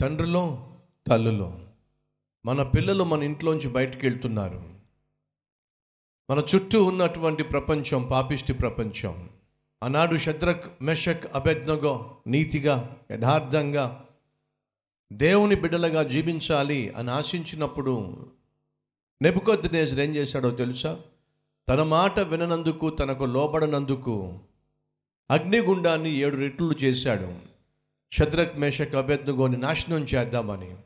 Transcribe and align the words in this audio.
తండ్రిలో 0.00 0.70
తల్లులో. 1.06 1.60
మన 2.46 2.62
పిల్లలు 2.62 3.04
మన 3.04 3.22
ఇంట్లోంచి 3.22 3.68
బయటికి 3.68 4.06
వెళ్తున్నారు 4.06 4.64
మన 6.30 6.42
చుట్టూ 6.54 6.84
ఉన్నటువంటి 6.84 7.42
ప్రపంచం 7.42 8.08
పాపిష్టి 8.10 8.52
ప్రపంచం. 8.52 9.30
ఆనాడు 9.82 10.16
శద్రక్ 10.16 10.82
మెషక్ 10.82 11.36
అభెజ్ఞగో 11.36 12.16
నీతిగా 12.26 12.96
యథార్థంగా 13.10 14.04
దేవుని 15.12 15.54
బిడ్డలుగా 15.54 16.02
జీవించాలి 16.02 16.90
అని 16.90 17.10
ఆశించినప్పుడు 17.10 18.26
నెబుకొద్దునేజర్ 19.22 20.00
ఏం 20.00 20.14
చేశాడో 20.14 20.50
తెలుసా? 20.50 21.00
తన 21.68 21.82
మాట 21.82 22.20
విననందుకు 22.20 22.90
తనకు 22.90 23.24
లోబడనందుకు 23.24 24.38
అగ్నిగుండాన్ని 25.30 26.10
ఏడు 26.16 26.36
రెట్లు 26.36 26.72
చేశాడు. 26.84 27.55
శద్రక్ 28.12 28.58
మేషక్ 28.58 28.94
అభ్యర్థుగోని 28.94 29.56
నాశనం 29.56 30.02
చేద్దామని. 30.02 30.76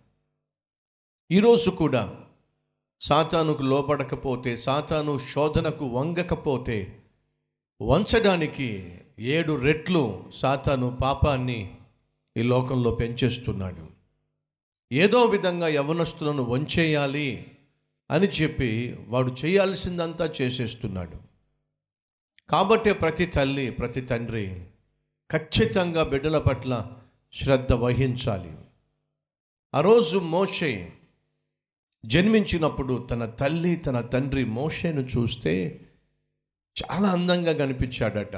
ఈరోజు 1.31 1.71
కూడా 1.71 2.21
సాతానుకు 3.01 3.63
లోపడకపోతే 3.63 4.57
సాతాను 4.57 5.19
శోధనకు 5.19 5.87
వంగకపోతే 5.87 7.03
వంచడానికి 7.83 8.99
ఏడు 9.19 9.53
రెట్లు 9.53 10.25
సాతాను 10.35 10.99
పాపాన్ని 11.03 11.77
ఈ 12.37 12.43
లోకంలో 12.43 12.91
పెంచేస్తున్నాడు. 12.91 13.87
ఏదో 14.93 15.23
విధంగా 15.25 15.69
యవనస్తులను 15.69 16.43
వంచేయాలి 16.43 17.57
అని 18.11 18.29
చెప్పి 18.29 18.97
వాడు 19.09 19.37
చేయాల్సిందంతా 19.45 20.33
చేసేస్తున్నాడు. 20.41 21.17
కాబట్టే 22.51 22.93
ప్రతి 22.93 23.27
తల్లి 23.27 23.71
ప్రతి 23.71 24.01
తండ్రి 24.01 24.65
ఖచ్చితంగా 25.31 26.03
బిడ్డల 26.03 26.39
పట్ల 26.39 26.97
శ్రద్ధ 27.33 27.73
వహించాలి. 27.73 28.57
ఆ 29.75 29.81
రోజు 29.81 30.19
మోషే 30.19 30.93
జన్మించినప్పుడు 32.07 33.09
తన 33.11 33.25
తల్లి 33.25 33.77
తన 33.77 34.01
తండ్రి 34.01 34.45
మోషేను 34.45 35.01
చూస్తే 35.01 35.81
చాలా 36.83 37.09
అందంగా 37.09 37.53
కనిపించాడట. 37.53 38.37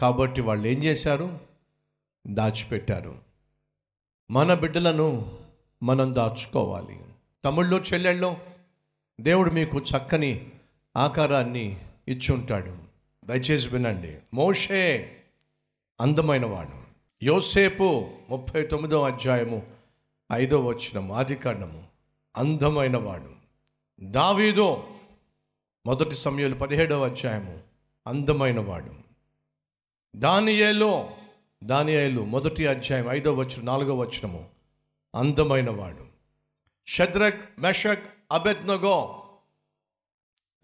కాబట్టి 0.00 0.40
వాళ్ళు 0.40 0.66
ఏం 0.66 0.84
చేశారు? 0.84 1.40
దాచిపెట్టారు. 2.26 3.18
మన 4.30 4.54
బిడ్డలను 4.54 5.38
మనం 5.82 6.14
దాచుకోవాలి. 6.14 7.00
తమిళ్ళో 7.44 7.78
చెల్లెళ్ళు 7.78 8.36
దేవుడు 9.20 9.50
మీకు 9.50 9.78
చక్కని 9.78 10.50
ఆకారాన్ని 10.96 11.80
ఇచ్చుంటాడు 12.08 12.76
దయచేసి 13.26 13.68
వినండి. 13.68 14.18
మోషే 14.34 15.16
అందమైనవాడు 16.00 16.89
యోసేపు 17.22 18.10
ముప్పై 18.30 18.62
తొమ్మిదో 18.62 19.02
అధ్యాయము 19.02 19.66
ఐదో 20.32 20.60
వచనము 20.60 21.14
ఆదికాండము 21.14 21.84
అందమైన 22.36 22.96
వాడు. 22.96 23.30
దావీదో 24.00 24.88
మొదటి 25.86 26.14
సమయంలో 26.14 26.56
పదిహేడవ 26.56 27.04
అధ్యాయము 27.04 27.58
అందమైన 28.06 28.60
వాడు. 28.60 28.94
దానియేలో 30.16 31.10
దానియేలు 31.64 32.24
మొదటి 32.24 32.66
అధ్యాయం 32.66 33.06
ఐదో 33.10 33.34
వచనం 33.34 33.64
నాలుగో 33.64 33.94
వచనము 33.94 34.48
అందమైన 35.14 35.70
వాడు. 35.70 36.06
షద్రక్ 36.86 37.60
మెషక్ 37.60 38.04
అబెత్నగో 38.32 39.26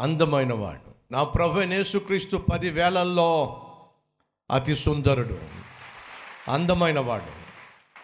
అందమైన 0.00 0.54
వాడు. 0.54 1.12
నా 1.12 1.24
ప్రభు 1.24 1.60
యేసుక్రీస్తు 1.60 2.44
పది 2.52 2.70
వేలల్లో 2.70 3.62
అతి 4.50 4.74
సుందరుడు. 4.74 5.66
అందమైన 6.48 7.00
వాడు. 7.00 7.47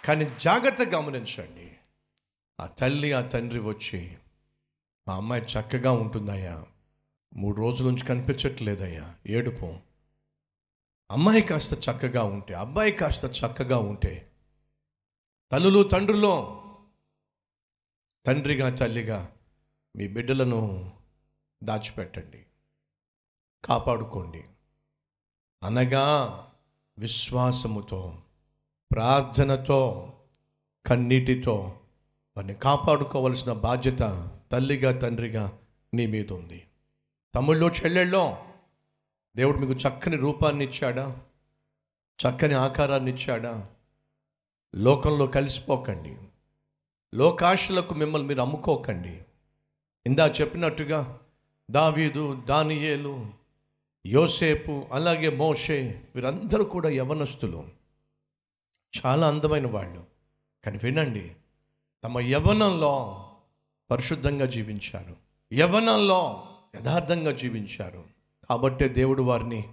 కానీ 0.07 0.25
జాగ్రత్త 0.41 0.83
గమనించండి. 0.83 1.77
ఆ 2.61 2.67
తల్లి 2.67 3.13
ఆ 3.13 3.21
తండ్రి 3.21 3.59
వచ్చి 3.59 4.19
మా 5.09 5.15
అమ్మాయి 5.15 5.43
చక్కగా 5.43 5.93
ఉంటుందయ్యా. 5.93 6.65
మూడు 7.35 7.57
రోజుల 7.57 7.87
నుంచి 7.87 8.05
కనిపించట్లేదయ్యా. 8.05 9.15
ఏడుపు. 9.27 9.79
అమ్మాయి 11.11 11.43
కాస్త 11.43 11.73
చక్కగా 11.73 12.23
ఉంటే 12.23 12.55
అబ్బాయి 12.55 12.93
కాస్త 12.93 13.25
చక్కగా 13.25 13.79
ఉంటే 13.79 14.33
తల్లులు 15.53 15.83
తండ్రులు 15.83 16.63
తండ్రిగా 18.27 18.71
తల్లిగా 18.71 19.33
మీ 19.97 20.09
బిడ్డలను 20.09 20.93
దాచిపెట్టండి. 21.65 22.47
కాపాడుకోండి. 23.65 24.45
అనగా 25.63 26.39
విశ్వాసముతో 26.99 28.23
ప్రార్థనతో 28.93 30.13
కన్నీటితో 30.87 31.79
వారిని 32.37 32.55
కాపాడుకోవలసిన 32.55 33.53
బాధ్యత 33.53 34.29
తల్లిగా 34.53 34.99
తండ్రిగా 34.99 35.59
నీ 35.95 36.07
మీద 36.07 36.33
ఉంది. 36.33 36.65
తమ్ముళ్ళు 37.35 37.67
చెల్లెళ్ళో 37.67 38.39
దేవుడు 39.37 39.59
మీకు 39.59 39.73
చక్కని 39.73 40.17
రూపాన్ని 40.17 40.65
ఇచ్చాడా? 40.65 41.21
చక్కని 41.97 42.55
ఆకారాన్ని 42.55 43.15
ఇచ్చాడా? 43.15 43.69
లోకంలో 44.75 45.27
కలిసిపోకండి. 45.27 46.17
లోకాశలకు 47.15 47.95
మిమ్మల్ని 47.95 48.29
మీరు 48.29 48.41
అమ్ముకోకండి. 48.41 49.23
ఇందా 50.07 50.27
చెప్పినట్టుగా 50.27 51.21
దావీదు 51.71 52.43
దానియేలు 52.49 53.27
యోసేపు 54.07 54.83
అలాగే 54.93 55.37
మోషే 55.37 56.03
వీరందరూ 56.15 56.65
కూడా 56.65 56.89
యవనస్తులు. 56.89 57.82
చాలా 58.99 59.29
అందమైన 59.29 59.67
వాళ్ళు. 59.67 60.05
కానీ 60.65 60.79
వినండి 60.83 61.33
తమ 62.05 62.19
యవనంలో 62.19 63.25
పరిశుద్ధంగా 63.91 64.47
జీవించారు. 64.47 65.17
యవనంలో 65.55 66.43
యథార్థంగా 66.77 67.33
జీవించారు. 67.33 68.05
కాబట్టే 68.51 68.89
దేవుడు 68.89 69.23
వారిని 69.23 69.69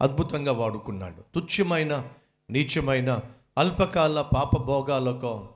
అద్భుతంగా 0.00 0.52
వాడుకున్నాడు. 0.52 1.40
తుచ్చమైన 1.40 2.08
నీచమైన 2.50 3.20
అల్పకాల 3.58 4.22
పాపభోగాలకో 4.22 5.48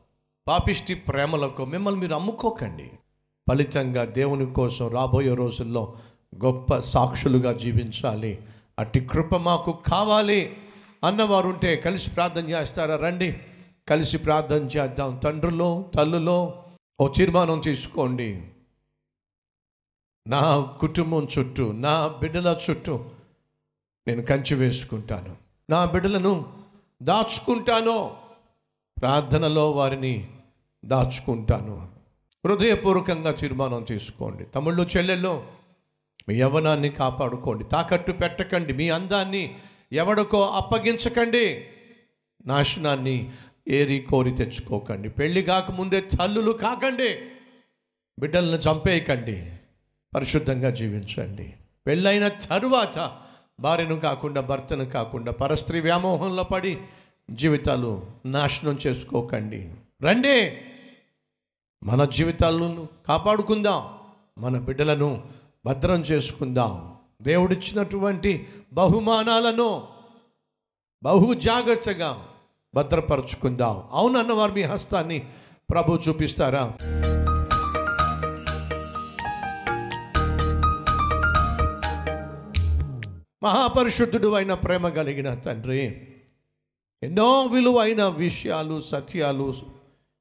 పాపిష్టి 0.49 0.95
ప్రేమలకో 0.95 1.65
మిమ్మల్ని 1.65 2.01
మీరు 2.01 2.15
అమ్ముకోకండి. 2.15 2.91
ఫలితంగా 3.51 4.05
దేవుని 4.05 4.55
కోసం 4.55 4.89
రాబోయే 4.89 5.35
రోజుల్లో 5.35 5.97
గొప్ప 6.45 6.79
సాక్షులుగా 6.79 7.53
జీవించాలి. 7.53 8.43
అట్టి 8.79 9.01
కృప 9.01 9.37
మాకు 9.37 9.79
కావాలి. 9.93 10.57
అన్నవారు 11.05 11.49
ఉంటే 11.49 11.77
కలిసి 11.77 12.11
ప్రార్థన 12.11 12.51
చేస్తారా? 12.51 12.97
రండి 12.97 13.39
కలిసి 13.89 14.19
ప్రార్థన 14.19 14.63
చేద్దాం. 14.63 15.17
తండ్రులో 15.17 15.91
తల్లులో 15.95 16.65
ఓ 17.01 17.09
తీర్మానం 17.09 17.61
తీసుకోండి. 17.61 18.43
నా 20.27 20.61
కుటుంబం 20.61 21.29
చుట్టూ 21.39 21.73
నా 21.73 22.09
బిడ్డల 22.09 22.59
చుట్టూ 22.71 23.05
నేను 24.09 24.23
కంచి 24.23 24.55
వేసుకుంటాను. 24.55 25.37
నా 25.71 25.85
బిడ్డలను 25.85 26.53
దాచుకుంటాను. 27.03 28.17
ప్రార్థనలో 29.01 29.71
వారిని 29.71 30.29
దాచుకుంటాను. 30.85 31.89
హృదయపూర్వకంగా 32.47 33.33
తీర్మానం 33.33 33.83
తీసుకోండి. 33.83 34.45
తమ్ముళ్ళు 34.45 34.83
చెల్లెళ్ళు 34.83 35.45
మీ 36.29 36.35
యవ్వనాన్ని 36.35 36.89
కాపాడుకోండి. 36.89 37.65
తాకట్టు 37.65 38.13
పెట్టకండి. 38.13 38.73
మీ 38.73 38.91
అందాన్ని 38.91 39.59
ఎవడికో 39.93 40.47
అప్పగించకండి. 40.47 41.65
నాశనాన్ని 42.47 43.31
ఏరి 43.69 43.99
కోరి 44.01 44.31
తెచ్చుకోకండి. 44.31 45.09
పెళ్ళి 45.09 45.43
కాకముందే 45.43 46.01
తల్లులు 46.01 46.53
కాకండి. 46.53 47.19
బిడ్డలను 48.19 48.57
చంపేయకండి. 48.57 49.53
పరిశుద్ధంగా 50.15 50.71
జీవించండి. 50.71 51.55
పెళ్ళైన 51.87 52.29
తరువాత 52.29 53.17
భార్యను 53.61 54.01
కాకుండా 54.01 54.41
భర్తను 54.41 54.85
కాకుండా 54.85 55.33
పరస్త్రీ 55.33 55.81
వ్యామోహంలో 55.81 56.45
పడి 56.45 56.79
జీవితాలు 57.31 58.03
నాశనం 58.27 58.79
చేసుకోకండి. 58.87 59.75
రండి. 60.03 60.59
మన 61.85 62.05
జీవితాలను 62.05 62.89
కాపాడుకుందాం. 63.09 63.99
మన 64.39 64.59
బిడ్డలను 64.59 65.23
భద్రం 65.67 66.01
చేసుకుందాం. 66.01 66.92
దేవుడిచ్చినటువంటి 67.23 68.49
బహుమానాలను 68.73 69.83
బహు 71.03 71.35
జాగ్రత్తగా 71.35 72.27
భద్రపరచుకుందాం. 72.75 73.89
అవునన్న 73.93 74.33
వారు 74.33 74.53
మీ 74.53 74.63
హస్తాన్ని 74.63 75.29
ప్రభు 75.71 75.99
చూపిస్తారా? 76.09 76.73
మహాపరిశుద్ధుడు 83.43 84.29
అయిన 84.33 84.55
ప్రేమ 84.55 84.89
కలిగిన 84.89 85.35
తండ్రి 85.35 86.09
ఎన్నో 87.03 87.43
విలువైన 87.47 88.07
విషయాలు 88.07 88.81
సత్యాలు 88.81 89.55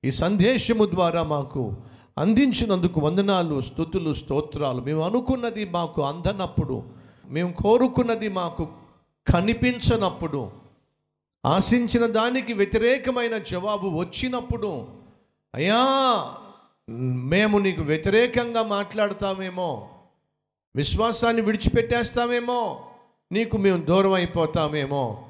ఈ 0.05 0.11
సందేశము 0.11 0.85
ద్వారా 0.85 1.23
మాకు 1.23 1.77
అందించినందుకు 2.17 2.99
వందనాలు 2.99 3.61
స్థుతులు 3.61 4.13
స్తోత్రాలు. 4.13 4.81
మేము 4.81 5.01
అనుకున్నది 5.01 5.65
మాకు 5.65 6.01
అందనప్పుడు 6.01 6.83
మేము 7.25 7.53
కోరుకున్నది 7.53 8.29
మాకు 8.29 8.67
కనిపించనప్పుడు 9.27 10.51
ఆశించిన 11.45 12.05
దానికి 12.05 12.53
వ్యతిరేకమైన 12.53 13.37
జవాబు 13.37 13.87
వచ్చినప్పుడు 13.87 14.87
అయ్యా 15.55 15.81
మేము 17.33 17.57
నీకు 17.57 17.81
వ్యతిరేకంగా 17.81 18.63
మాట్లాడతామేమో 18.63 19.89
విశ్వాసాన్ని 20.75 21.41
విడిచిపెట్టేస్తామేమో 21.41 22.81
నీకు 23.31 23.57
మేము 23.57 23.83
దూరం 23.83 24.13
అయిపోతామేమో. 24.13 25.25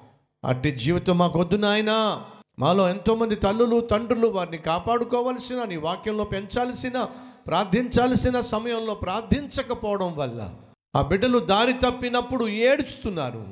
అట్టి 0.45 0.71
జీవితం 0.71 1.17
మాకు 1.17 1.39
వద్దు 1.39 1.57
నాయనా. 1.57 2.25
మాలో 2.61 2.89
ఎంతోమంది 2.89 3.35
తల్లులు 3.35 3.79
తండ్రులు 3.81 4.27
వారిని 4.27 4.57
కాపాడుకోవాల్సిన 4.57 5.63
నీ 5.63 5.75
వాక్యంలో 5.75 6.23
పెంచాల్సిన 6.23 7.07
ప్రార్థించాల్సిన 7.47 8.39
సమయంలో 8.39 8.93
ప్రార్థించకపోవడం 8.95 10.15
వల్ల 10.15 10.53
ఆ 10.95 11.01
బిడ్డలు 11.01 11.39
దారి 11.39 11.73
తప్పినప్పుడు 11.73 12.47
ఏడుస్తున్నారు. 12.47 13.45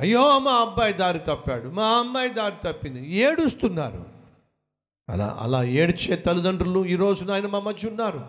అయ్యో 0.00 0.38
మా 0.38 0.52
అబ్బాయి 0.52 0.92
దారి 0.92 1.18
తప్పాడు 1.18 1.68
మా 1.68 1.86
అమ్మాయి 1.86 2.28
దారి 2.28 2.54
తప్పింది 2.64 3.14
ఏడుస్తున్నారు. 3.14 4.04
అలా 5.08 5.38
అలా 5.40 5.62
ఏడ్చే 5.62 6.16
తల్లిదండ్రులు 6.16 6.86
ఈ 6.86 6.96
రోజు 6.96 7.24
నాయన 7.24 7.46
మా 7.46 7.60
మధ్య 7.60 7.88
ఉన్నారు. 7.88 8.24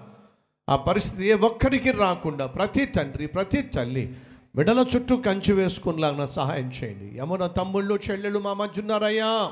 ఆ 0.69 0.75
పరిస్థితి 0.75 1.28
ఏ 1.28 1.34
ఒక్కరికి 1.34 1.92
రాకుండా 1.92 2.48
ప్రతి 2.48 2.86
తండ్రి 2.86 3.28
ప్రతి 3.28 3.62
తల్లి 3.62 4.16
బిడ్డల 4.56 4.86
చుట్టూ 4.96 5.18
కంచి 5.18 5.54
వేసుకునేలాగా 5.54 6.28
సహాయం 6.28 6.72
చేయండి. 6.84 7.18
ఎవరో 7.18 7.48
తమ్ముళ్ళు 7.48 8.00
చెల్లెళ్ళు 8.12 8.40
మా 8.40 8.54
మధ్య 8.54 8.81
ఉన్నారయ్యా. 8.81 9.52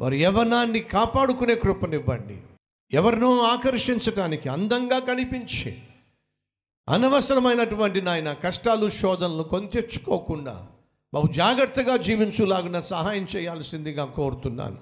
వారి 0.00 0.22
యవనాన్ని 0.22 0.80
కాపాడుకునే 0.80 1.54
కృపనివ్వండి. 1.54 2.38
ఎవరినో 2.92 3.42
ఆకర్షించటానికి 3.42 4.48
అందంగా 4.48 4.98
కనిపించి 4.98 5.78
అనవసరమైనటువంటి 6.88 8.02
నాయన 8.02 8.32
కష్టాలు 8.32 8.90
శోధనలు 8.90 9.42
కొని 9.42 9.66
తెచ్చుకోకుండా 9.66 10.66
బహు 11.14 11.28
జాగ్రత్తగా 11.32 11.96
జీవించులాగున 11.96 12.80
సహాయం 12.80 13.26
చేయాల్సిందిగా 13.36 14.04
కోరుతున్నాను. 14.04 14.78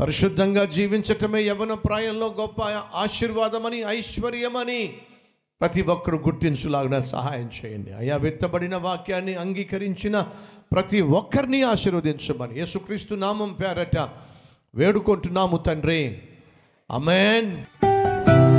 పరిశుద్ధంగా 0.00 0.64
జీవించటమే 0.64 1.42
యవన 1.42 1.74
ప్రాయంలో 1.74 2.26
గొప్ప 2.26 2.62
ఆశీర్వాదమని 2.94 3.80
ఐశ్వర్యమని 3.80 4.98
ప్రతి 5.60 5.82
ఒక్కరు 5.82 6.16
గుర్తించులాగిన 6.16 7.00
సహాయం 7.00 7.50
చేయండి. 7.64 7.92
అయా 7.92 8.16
విత్తబడిన 8.16 8.76
వాక్యాన్ని 8.76 9.34
అంగీకరించిన 9.34 10.26
ప్రతి 10.72 11.00
ఒక్కరిని 11.00 11.62
ఆశీర్వదించమని 11.62 12.58
యేసుక్రీస్తు 12.58 13.14
నామం 13.14 13.52
పేరట 13.52 14.27
వేడుకుంటున్నాము 14.74 15.56
తండ్రి. 15.56 16.18
అమెన్ 16.90 17.56